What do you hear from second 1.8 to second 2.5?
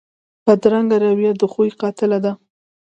قاتله ده